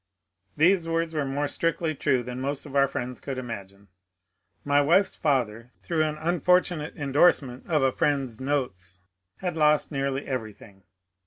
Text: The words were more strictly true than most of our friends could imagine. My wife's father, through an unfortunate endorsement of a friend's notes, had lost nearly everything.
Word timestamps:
The 0.57 0.75
words 0.89 1.13
were 1.13 1.25
more 1.27 1.47
strictly 1.47 1.93
true 1.93 2.23
than 2.23 2.41
most 2.41 2.65
of 2.65 2.75
our 2.75 2.87
friends 2.87 3.19
could 3.19 3.37
imagine. 3.37 3.87
My 4.65 4.81
wife's 4.81 5.15
father, 5.15 5.73
through 5.83 6.01
an 6.05 6.17
unfortunate 6.17 6.95
endorsement 6.97 7.67
of 7.67 7.83
a 7.83 7.91
friend's 7.91 8.39
notes, 8.39 9.01
had 9.41 9.55
lost 9.55 9.91
nearly 9.91 10.25
everything. 10.25 10.85